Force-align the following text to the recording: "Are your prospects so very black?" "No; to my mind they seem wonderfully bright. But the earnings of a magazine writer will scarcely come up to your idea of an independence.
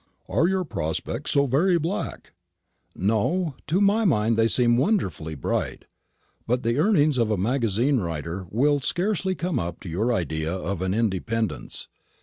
"Are 0.27 0.47
your 0.47 0.63
prospects 0.63 1.29
so 1.29 1.45
very 1.45 1.77
black?" 1.77 2.33
"No; 2.95 3.53
to 3.67 3.79
my 3.79 4.03
mind 4.03 4.35
they 4.35 4.47
seem 4.47 4.75
wonderfully 4.75 5.35
bright. 5.35 5.85
But 6.47 6.63
the 6.63 6.79
earnings 6.79 7.19
of 7.19 7.29
a 7.29 7.37
magazine 7.37 7.99
writer 7.99 8.47
will 8.49 8.79
scarcely 8.79 9.35
come 9.35 9.59
up 9.59 9.79
to 9.81 9.89
your 9.89 10.11
idea 10.11 10.51
of 10.51 10.81
an 10.81 10.95
independence. 10.95 11.87